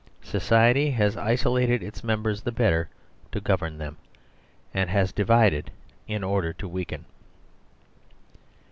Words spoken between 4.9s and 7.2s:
divided in order to weaken."